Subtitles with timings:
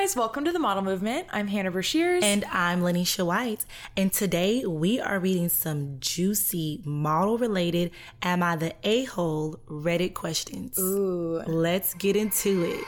[0.00, 1.26] guys, welcome to the Model Movement.
[1.30, 2.22] I'm Hannah Brashears.
[2.22, 3.66] And I'm Le'Neisha White.
[3.98, 7.90] And today we are reading some juicy model related
[8.22, 10.78] Am I the A hole Reddit questions.
[10.78, 11.42] Ooh.
[11.46, 12.82] Let's get into it.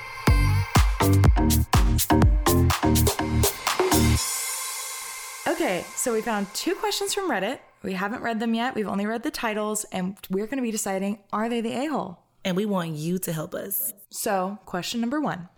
[5.46, 7.58] Okay, so we found two questions from Reddit.
[7.82, 8.74] We haven't read them yet.
[8.74, 11.86] We've only read the titles, and we're going to be deciding are they the a
[11.88, 12.20] hole?
[12.42, 13.92] And we want you to help us.
[14.08, 15.50] So, question number one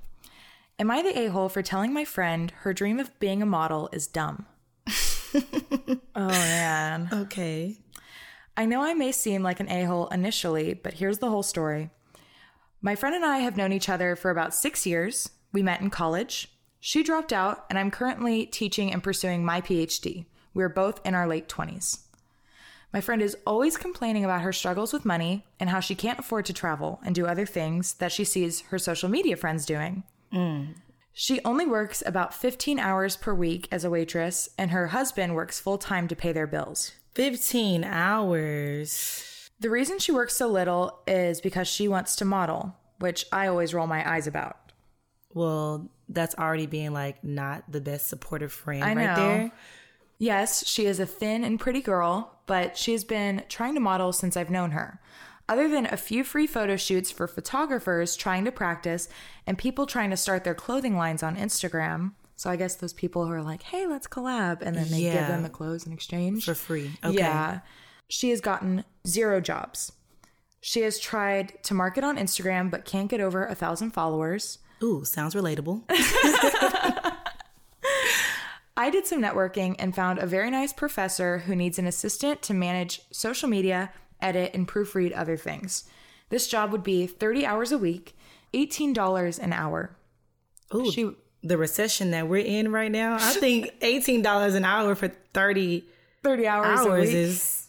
[0.77, 3.89] Am I the a hole for telling my friend her dream of being a model
[3.93, 4.47] is dumb?
[6.17, 7.09] oh, man.
[7.13, 7.77] Okay.
[8.57, 11.91] I know I may seem like an a hole initially, but here's the whole story.
[12.81, 15.31] My friend and I have known each other for about six years.
[15.53, 16.49] We met in college.
[16.81, 20.27] She dropped out, and I'm currently teaching and pursuing my PhD.
[20.55, 22.01] We're both in our late 20s.
[22.93, 26.47] My friend is always complaining about her struggles with money and how she can't afford
[26.47, 30.03] to travel and do other things that she sees her social media friends doing.
[31.13, 35.61] She only works about 15 hours per week as a waitress, and her husband works
[35.61, 36.93] full time to pay their bills.
[37.15, 39.51] 15 hours.
[39.61, 43.73] The reason she works so little is because she wants to model, which I always
[43.73, 44.73] roll my eyes about.
[45.33, 49.17] Well, that's already being like not the best supportive friend I right know.
[49.17, 49.53] there.
[50.19, 54.13] Yes, she is a thin and pretty girl, but she has been trying to model
[54.13, 55.01] since I've known her.
[55.49, 59.09] Other than a few free photo shoots for photographers trying to practice
[59.47, 62.13] and people trying to start their clothing lines on Instagram.
[62.37, 64.63] So I guess those people who are like, hey, let's collab.
[64.63, 66.45] And then they give them the clothes in exchange.
[66.45, 66.93] For free.
[67.05, 67.19] Okay.
[67.19, 67.61] Yeah.
[68.09, 69.93] She has gotten zero jobs.
[70.61, 74.59] She has tried to market on Instagram, but can't get over a thousand followers.
[74.83, 75.83] Ooh, sounds relatable.
[78.77, 82.55] I did some networking and found a very nice professor who needs an assistant to
[82.55, 83.93] manage social media,
[84.25, 85.85] edit, and proofread other things.
[86.31, 88.17] This job would be 30 hours a week,
[88.55, 89.97] $18 an hour.
[90.75, 91.11] Ooh, She-
[91.43, 95.85] the recession that we're in right now, I think $18 an hour for 30
[96.23, 97.15] 30 hours, a hours week.
[97.17, 97.67] is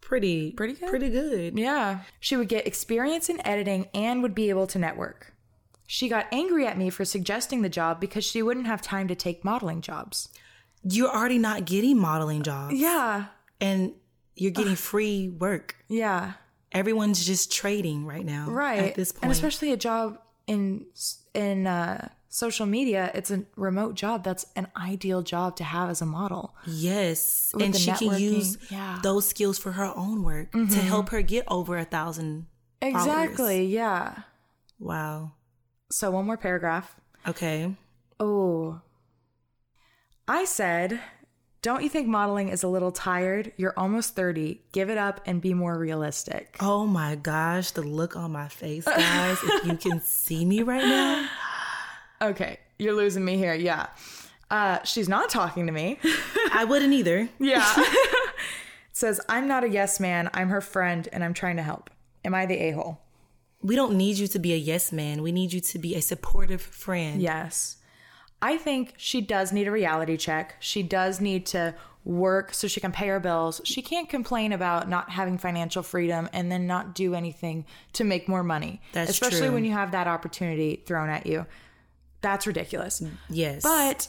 [0.00, 0.88] pretty Pretty good.
[0.88, 1.58] Pretty good.
[1.58, 2.00] Yeah.
[2.18, 5.34] She would get experience in editing and would be able to network.
[5.86, 9.14] She got angry at me for suggesting the job because she wouldn't have time to
[9.14, 10.30] take modeling jobs.
[10.82, 13.26] You're already not getting modeling jobs Yeah.
[13.60, 13.92] and
[14.40, 15.76] you're getting free work.
[15.88, 16.32] Yeah.
[16.72, 18.46] Everyone's just trading right now.
[18.48, 18.78] Right.
[18.78, 19.24] At this point.
[19.24, 20.86] And especially a job in
[21.34, 24.24] in uh, social media, it's a remote job.
[24.24, 26.54] That's an ideal job to have as a model.
[26.66, 27.50] yes.
[27.52, 28.92] With And she can use yeah.
[28.94, 29.02] Mm-hmm.
[29.02, 32.46] those skills for her own work to help her get over a thousand.
[32.80, 33.66] Exactly.
[33.66, 34.22] Yeah.
[34.78, 35.32] Wow.
[35.90, 36.94] So one more paragraph.
[37.28, 37.76] Okay.
[38.18, 38.80] Oh.
[40.28, 41.00] I said,
[41.62, 43.52] don't you think modeling is a little tired?
[43.56, 44.62] You're almost 30.
[44.72, 46.56] Give it up and be more realistic.
[46.60, 49.38] Oh my gosh, the look on my face, guys.
[49.42, 51.28] if you can see me right now.
[52.22, 53.54] Okay, you're losing me here.
[53.54, 53.88] Yeah.
[54.50, 55.98] Uh, she's not talking to me.
[56.52, 57.28] I wouldn't either.
[57.38, 57.66] Yeah.
[58.92, 60.30] Says, I'm not a yes man.
[60.34, 61.90] I'm her friend and I'm trying to help.
[62.24, 63.00] Am I the a hole?
[63.62, 65.22] We don't need you to be a yes man.
[65.22, 67.20] We need you to be a supportive friend.
[67.20, 67.76] Yes.
[68.42, 70.56] I think she does need a reality check.
[70.60, 71.74] She does need to
[72.04, 73.60] work so she can pay her bills.
[73.64, 78.28] She can't complain about not having financial freedom and then not do anything to make
[78.28, 78.80] more money.
[78.92, 79.52] That's Especially true.
[79.52, 81.44] when you have that opportunity thrown at you.
[82.22, 83.02] That's ridiculous.
[83.28, 83.62] Yes.
[83.62, 84.08] But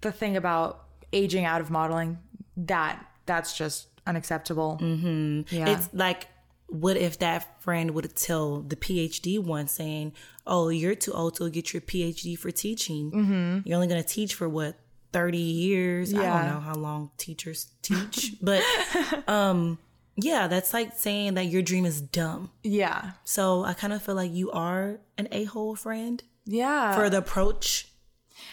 [0.00, 2.18] the thing about aging out of modeling,
[2.56, 4.78] that that's just unacceptable.
[4.80, 5.54] Mm-hmm.
[5.54, 5.70] Yeah.
[5.70, 6.28] It's like,
[6.72, 10.12] what if that friend would tell the PhD one saying,
[10.46, 13.10] "Oh, you're too old to get your PhD for teaching.
[13.12, 13.58] Mm-hmm.
[13.68, 14.76] You're only going to teach for what
[15.12, 16.12] thirty years.
[16.14, 18.62] I don't know how long teachers teach, but
[19.28, 19.78] um,
[20.16, 22.50] yeah, that's like saying that your dream is dumb.
[22.62, 23.12] yeah.
[23.24, 26.94] So I kind of feel like you are an a hole friend Yeah.
[26.94, 27.88] for the approach,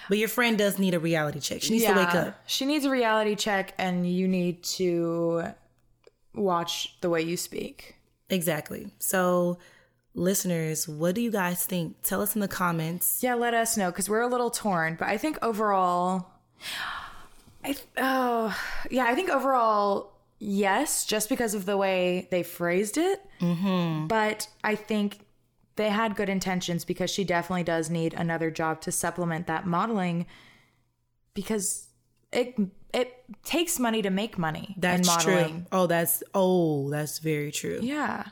[0.09, 1.61] but your friend does need a reality check.
[1.61, 2.39] She needs to wake up.
[2.47, 5.53] She needs a reality check, and you need to
[6.33, 7.95] watch the way you speak.
[8.29, 8.91] Exactly.
[8.99, 9.57] So,
[10.13, 12.01] listeners, what do you guys think?
[12.03, 13.23] Tell us in the comments.
[13.23, 14.95] Yeah, let us know because we're a little torn.
[14.99, 16.29] But I think overall,
[17.63, 18.55] I th- oh
[18.89, 23.21] yeah, I think overall yes, just because of the way they phrased it.
[23.41, 24.07] Mm-hmm.
[24.07, 25.19] But I think
[25.75, 30.25] they had good intentions because she definitely does need another job to supplement that modeling
[31.33, 31.87] because
[32.33, 32.55] it
[32.93, 35.63] it takes money to make money That's true.
[35.71, 37.79] Oh, that's oh, that's very true.
[37.81, 38.25] Yeah.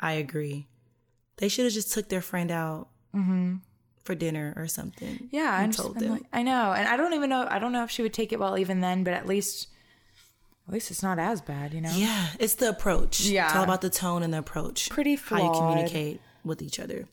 [0.00, 0.68] I agree.
[1.38, 3.56] They should have just took their friend out mm-hmm.
[4.04, 5.28] for dinner or something.
[5.30, 6.12] Yeah, and told them.
[6.12, 7.46] like- I know, and I don't even know.
[7.48, 9.68] I don't know if she would take it well even then, but at least,
[10.68, 11.92] at least it's not as bad, you know.
[11.94, 13.20] Yeah, it's the approach.
[13.22, 13.46] Yeah.
[13.46, 14.90] It's all about the tone and the approach.
[14.90, 17.08] Pretty How you communicate with each other.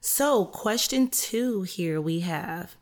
[0.00, 2.76] So, question two here we have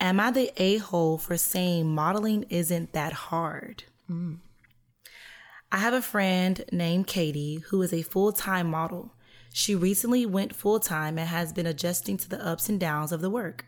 [0.00, 3.84] Am I the a hole for saying modeling isn't that hard?
[5.72, 9.14] I have a friend named Katie who is a full time model.
[9.52, 13.22] She recently went full time and has been adjusting to the ups and downs of
[13.22, 13.64] the work.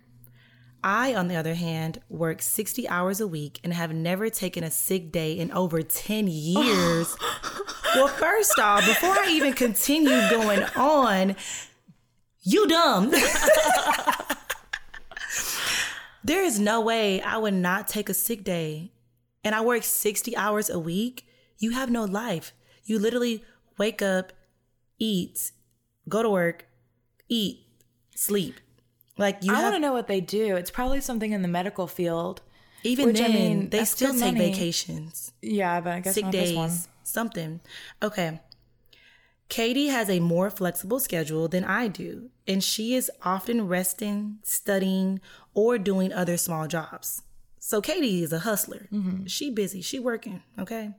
[0.84, 4.70] I, on the other hand, work 60 hours a week and have never taken a
[4.70, 7.16] sick day in over 10 years.
[7.94, 11.36] well, first off, before I even continue going on,
[12.42, 13.12] you dumb.
[16.28, 18.92] there is no way I would not take a sick day.
[19.42, 21.26] And I work 60 hours a week.
[21.58, 22.52] You have no life.
[22.84, 23.42] You literally
[23.78, 24.32] wake up,
[24.98, 25.52] eat,
[26.08, 26.66] go to work,
[27.28, 27.66] eat,
[28.14, 28.60] sleep.
[29.16, 30.56] Like you I have want to know what they do.
[30.56, 32.42] It's probably something in the medical field.
[32.84, 34.50] even which, I then mean, they still take money.
[34.50, 35.32] vacations.
[35.42, 36.68] Yeah, but I guess sick not this one.
[36.68, 37.60] days, something.
[38.02, 38.40] Okay.
[39.48, 45.20] Katie has a more flexible schedule than I do, and she is often resting, studying,
[45.58, 47.22] or doing other small jobs.
[47.58, 48.86] So Katie is a hustler.
[48.92, 49.26] Mm-hmm.
[49.26, 50.92] She busy, she working, okay?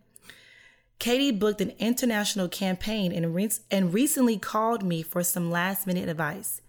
[1.00, 6.10] Katie booked an international campaign and, re- and recently called me for some last minute
[6.10, 6.60] advice.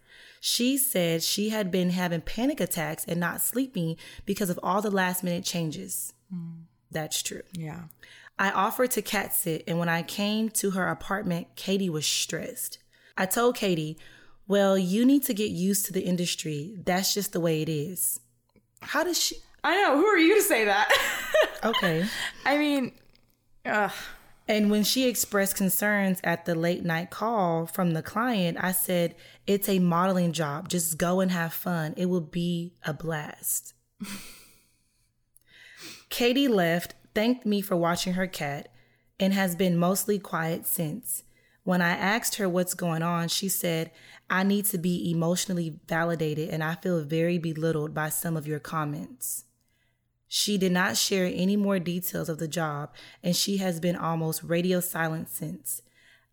[0.41, 4.89] She said she had been having panic attacks and not sleeping because of all the
[4.89, 6.13] last minute changes.
[6.33, 6.67] Mm.
[6.93, 7.43] That's true.
[7.55, 7.87] Yeah.
[8.39, 12.79] I offered to cat sit, and when I came to her apartment, Katie was stressed.
[13.19, 13.99] I told Katie,
[14.51, 16.75] Well, you need to get used to the industry.
[16.85, 18.19] That's just the way it is.
[18.83, 19.37] How does she?
[19.63, 19.97] I know.
[19.97, 20.91] Who are you to say that?
[21.63, 22.07] Okay.
[22.47, 22.93] I mean,
[23.67, 23.93] ugh.
[24.49, 29.15] And when she expressed concerns at the late night call from the client, I said,
[29.47, 30.71] It's a modeling job.
[30.71, 31.93] Just go and have fun.
[31.99, 33.75] It will be a blast.
[36.09, 38.73] Katie left, thanked me for watching her cat,
[39.21, 41.25] and has been mostly quiet since.
[41.71, 43.93] When I asked her what's going on, she said,
[44.29, 48.59] I need to be emotionally validated and I feel very belittled by some of your
[48.59, 49.45] comments.
[50.27, 54.43] She did not share any more details of the job, and she has been almost
[54.43, 55.81] radio silent since.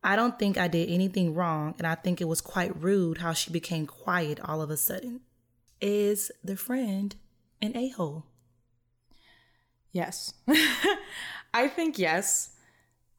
[0.03, 3.33] I don't think I did anything wrong, and I think it was quite rude how
[3.33, 5.21] she became quiet all of a sudden.
[5.79, 7.15] Is the friend
[7.61, 8.25] an a hole?
[9.91, 10.33] Yes.
[11.53, 12.56] I think yes.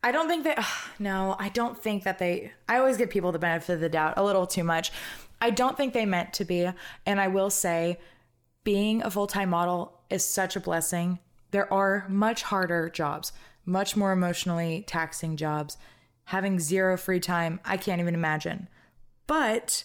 [0.02, 0.64] I don't think that,
[0.98, 4.14] no, I don't think that they, I always give people the benefit of the doubt
[4.16, 4.92] a little too much.
[5.40, 6.68] I don't think they meant to be.
[7.06, 7.98] And I will say,
[8.64, 11.18] being a full time model is such a blessing.
[11.50, 13.32] There are much harder jobs,
[13.64, 15.78] much more emotionally taxing jobs.
[16.24, 18.68] Having zero free time, I can't even imagine.
[19.26, 19.84] But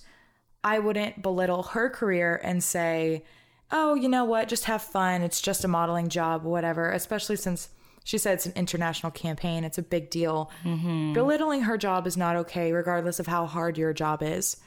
[0.63, 3.24] I wouldn't belittle her career and say,
[3.71, 5.21] oh, you know what, just have fun.
[5.21, 7.69] It's just a modeling job, whatever, especially since
[8.04, 9.64] she said it's an international campaign.
[9.64, 10.52] It's a big deal.
[10.64, 11.14] Mm-hmm.
[11.14, 14.58] Belittling her job is not okay, regardless of how hard your job is.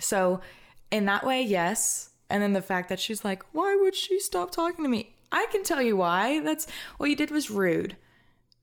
[0.00, 0.40] So,
[0.90, 2.10] in that way, yes.
[2.30, 5.14] And then the fact that she's like, why would she stop talking to me?
[5.32, 6.40] I can tell you why.
[6.40, 6.66] That's
[6.96, 7.96] what you did was rude.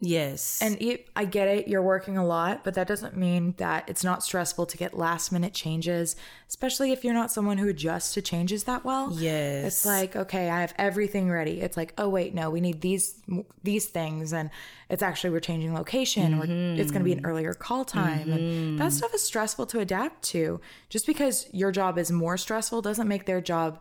[0.01, 0.59] Yes.
[0.63, 4.03] And it, I get it, you're working a lot, but that doesn't mean that it's
[4.03, 6.15] not stressful to get last minute changes,
[6.49, 9.11] especially if you're not someone who adjusts to changes that well.
[9.13, 9.65] Yes.
[9.67, 11.61] It's like, okay, I have everything ready.
[11.61, 13.21] It's like, oh wait, no, we need these
[13.63, 14.49] these things and
[14.89, 16.81] it's actually we're changing location or mm-hmm.
[16.81, 18.77] it's going to be an earlier call time and mm-hmm.
[18.77, 20.59] that stuff is stressful to adapt to.
[20.89, 23.79] Just because your job is more stressful doesn't make their job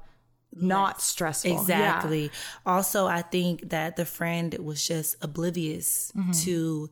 [0.54, 1.50] not stressful.
[1.50, 1.60] Yeah.
[1.60, 2.30] Exactly.
[2.66, 6.32] Also, I think that the friend was just oblivious Mm-hmm.
[6.32, 6.90] to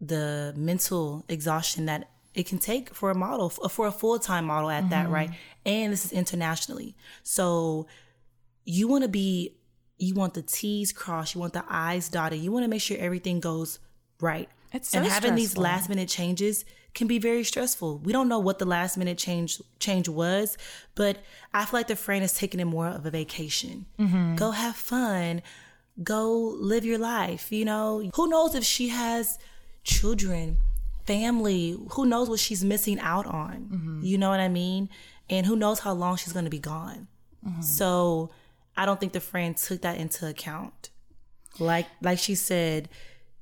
[0.00, 4.70] the mental exhaustion that it can take for a model, for a full time model
[4.70, 5.30] at that, right?
[5.30, 5.68] Mm-hmm.
[5.68, 6.94] And this is internationally.
[7.22, 7.88] So
[8.64, 9.56] you want to be,
[9.98, 12.96] you want the T's crossed, you want the I's dotted, you want to make sure
[12.98, 13.80] everything goes
[14.20, 14.48] right.
[14.72, 16.64] It's so and having these last minute changes
[16.94, 17.98] can be very stressful.
[17.98, 20.58] We don't know what the last minute change change was,
[20.94, 21.18] but
[21.54, 23.86] I feel like the friend is taking it more of a vacation.
[23.98, 24.36] Mm-hmm.
[24.36, 25.42] Go have fun.
[26.02, 27.52] Go live your life.
[27.52, 29.38] You know, who knows if she has
[29.84, 30.58] children,
[31.06, 31.76] family?
[31.92, 33.68] Who knows what she's missing out on?
[33.72, 34.00] Mm-hmm.
[34.02, 34.88] You know what I mean?
[35.30, 37.08] And who knows how long she's going to be gone?
[37.46, 37.62] Mm-hmm.
[37.62, 38.30] So
[38.76, 40.90] I don't think the friend took that into account.
[41.58, 42.88] Like like she said,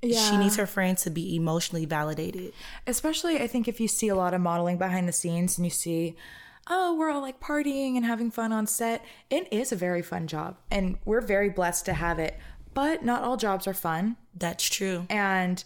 [0.03, 2.53] she needs her friend to be emotionally validated.
[2.87, 5.71] especially I think if you see a lot of modeling behind the scenes and you
[5.71, 6.17] see,
[6.69, 10.27] oh, we're all like partying and having fun on set, it is a very fun
[10.27, 10.57] job.
[10.71, 12.39] And we're very blessed to have it.
[12.75, 14.17] But not all jobs are fun.
[14.35, 15.07] That's true.
[15.09, 15.63] And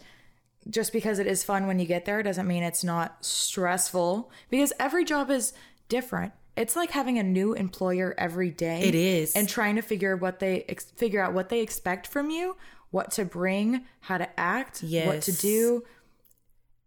[0.68, 4.72] just because it is fun when you get there doesn't mean it's not stressful because
[4.78, 5.52] every job is
[5.88, 6.32] different.
[6.56, 8.82] It's like having a new employer every day.
[8.82, 9.34] It is.
[9.34, 12.56] And trying to figure what they ex- figure out what they expect from you,
[12.90, 15.85] what to bring, how to act, what to do.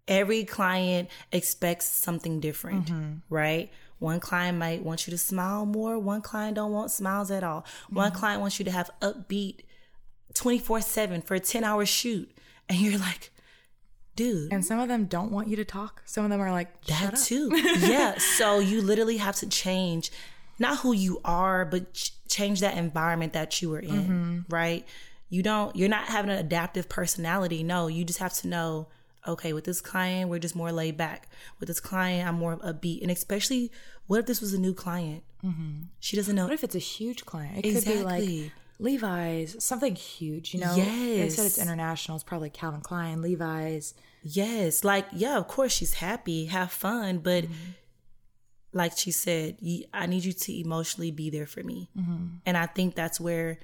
[0.07, 3.13] Every client expects something different, Mm-hmm.
[3.33, 3.71] right?
[3.99, 5.97] One client might want you to smile more.
[5.97, 7.65] One client don't want smiles at all.
[7.89, 8.19] One Mm-hmm.
[8.19, 9.61] client wants you to have upbeat
[10.33, 12.29] 24 7 for a 10 hour shoot.
[12.67, 13.31] And you're like,
[14.17, 14.51] dude.
[14.51, 16.01] And some of them don't want you to talk.
[16.05, 17.19] Some of them are like, That up.
[17.21, 17.49] too.
[17.79, 18.17] yeah.
[18.17, 20.11] So you literally have to change
[20.59, 24.39] not who you are, but ch- change that environment that you were in, Mm-hmm.
[24.49, 24.85] right?
[25.33, 27.63] You don't, you're not having an adaptive personality.
[27.63, 28.87] No, you just have to know,
[29.27, 31.27] okay, with this client, we're just more laid back.
[31.59, 33.01] With this client, I'm more upbeat.
[33.01, 33.71] And especially,
[34.07, 35.23] what if this was a new client?
[35.99, 36.43] She doesn't know.
[36.45, 37.65] What if it's a huge client?
[37.65, 40.75] It could be like Levi's, something huge, you know?
[40.75, 40.87] yes.
[40.87, 42.15] They said it's international.
[42.15, 43.93] It's probably Calvin Klein, Levi's.
[44.21, 47.71] Yes, like yeah, of course she's happy, have fun, but Mm-hmm.
[48.71, 49.57] like she said,
[49.93, 52.25] I need you to emotionally be there for me, Mm-hmm.
[52.45, 53.57] and I think that's where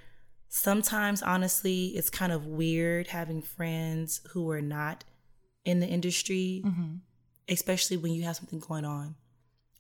[0.50, 5.04] sometimes, honestly, it's kind of weird having friends who are not
[5.64, 6.96] in the industry, Mm-hmm.
[7.48, 9.16] especially when you have something going on,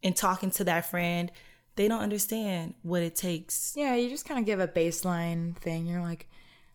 [0.03, 1.31] and talking to that friend,
[1.75, 3.73] they don't understand what it takes.
[3.75, 5.85] Yeah, you just kind of give a baseline thing.
[5.87, 6.29] You're like,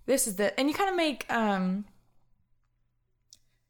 [0.06, 1.84] this is the, and you kind of make, um,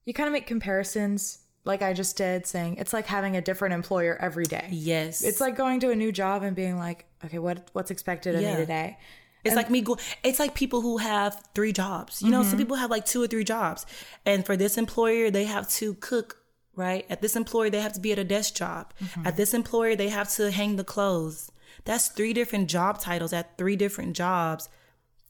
[0.05, 3.75] you kind of make comparisons like I just did, saying it's like having a different
[3.75, 4.69] employer every day.
[4.71, 8.35] Yes, It's like going to a new job and being like, okay, what what's expected
[8.35, 8.53] of Yeah.
[8.55, 8.99] me today?
[9.45, 12.23] It's like me go it's like people who have three jobs.
[12.23, 12.51] You know, Mm-hmm.
[12.51, 13.87] some people have like two or three jobs.
[14.27, 16.39] And for this employer, they have to cook,
[16.75, 17.05] right?
[17.11, 18.93] At this employer, they have to be at a desk job.
[19.03, 19.27] Mm-hmm.
[19.27, 21.51] At this employer, they have to hang the clothes.
[21.85, 24.69] That's three different job titles at three different jobs.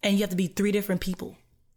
[0.03, 1.37] And you have to be three different people.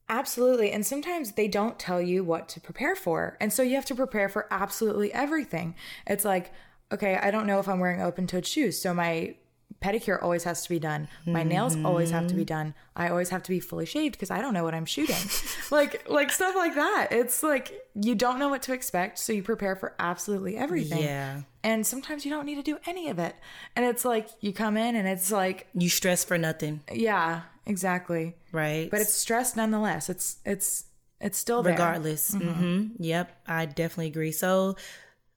[0.10, 0.72] Absolutely.
[0.72, 3.38] And sometimes they don't tell you what to prepare for.
[3.42, 5.76] And so you have to prepare for absolutely everything.
[6.06, 6.54] It's like,
[6.92, 8.82] okay, I don't know if I'm wearing open toed shoes.
[8.82, 9.36] So my
[9.82, 11.08] pedicure always has to be done.
[11.26, 12.74] My nails always have to be done.
[12.96, 15.16] I always have to be fully shaved because I don't know what I'm shooting.
[15.72, 17.10] like like stuff like that.
[17.12, 21.04] It's like you don't know what to expect, so you prepare for absolutely everything.
[21.04, 21.42] Yeah.
[21.64, 23.36] And sometimes you don't need to do any of it.
[23.76, 28.36] And it's like you come in and it's like, You stress for nothing, yeah, exactly.
[28.52, 28.90] right?
[28.90, 30.10] But it's stress nonetheless.
[30.10, 30.86] It's it's
[31.20, 31.74] it's still there.
[31.74, 32.34] regardless.
[32.34, 34.32] hmm Yep, I definitely agree.
[34.32, 34.76] So,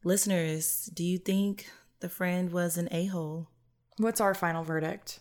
[0.04, 1.68] listeners, do you think
[2.00, 3.48] the friend was an a hole?
[4.00, 5.20] What's our final verdict?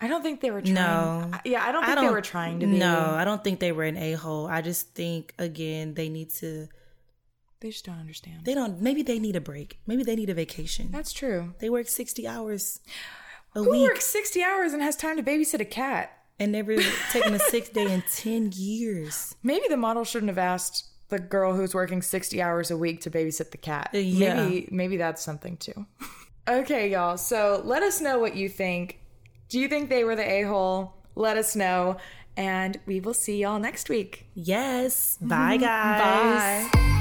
[0.00, 0.74] I don't think they were trying.
[0.74, 1.30] No.
[1.44, 2.78] Yeah, I don't think they were trying to be.
[2.78, 4.46] No, I don't think they were an a hole.
[4.46, 6.68] I just think again they need to.
[7.60, 8.44] They just don't understand.
[8.44, 8.80] They don't.
[8.80, 9.80] Maybe they need a break.
[9.86, 10.88] Maybe they need a vacation.
[10.92, 11.54] That's true.
[11.58, 12.80] They work sixty hours
[13.54, 16.12] a Who week works 60 hours and has time to babysit a cat?
[16.40, 16.76] and never
[17.10, 19.34] taken a sick day in ten years.
[19.42, 23.10] Maybe the model shouldn't have asked the girl who's working 60 hours a week to
[23.10, 23.90] babysit the cat.
[23.92, 24.36] Uh, yeah.
[24.36, 25.86] Maybe maybe that's something too.
[26.48, 27.16] okay, y'all.
[27.16, 29.00] So let us know what you think.
[29.48, 30.94] Do you think they were the a-hole?
[31.14, 31.96] Let us know.
[32.36, 34.26] And we will see y'all next week.
[34.34, 35.18] Yes.
[35.20, 36.70] Bye, guys.
[36.72, 36.94] Bye.